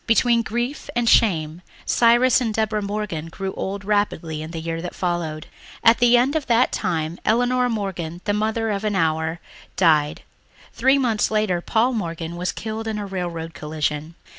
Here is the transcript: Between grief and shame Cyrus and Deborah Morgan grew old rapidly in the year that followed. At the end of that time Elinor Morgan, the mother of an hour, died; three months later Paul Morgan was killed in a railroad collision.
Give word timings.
Between 0.07 0.41
grief 0.41 0.89
and 0.95 1.07
shame 1.07 1.61
Cyrus 1.85 2.41
and 2.41 2.51
Deborah 2.51 2.81
Morgan 2.81 3.27
grew 3.27 3.53
old 3.53 3.85
rapidly 3.85 4.41
in 4.41 4.49
the 4.49 4.59
year 4.59 4.81
that 4.81 4.95
followed. 4.95 5.45
At 5.83 5.99
the 5.99 6.17
end 6.17 6.35
of 6.35 6.47
that 6.47 6.71
time 6.71 7.19
Elinor 7.23 7.69
Morgan, 7.69 8.19
the 8.25 8.33
mother 8.33 8.71
of 8.71 8.83
an 8.83 8.95
hour, 8.95 9.39
died; 9.75 10.23
three 10.73 10.97
months 10.97 11.29
later 11.29 11.61
Paul 11.61 11.93
Morgan 11.93 12.35
was 12.35 12.51
killed 12.51 12.87
in 12.87 12.97
a 12.97 13.05
railroad 13.05 13.53
collision. 13.53 14.15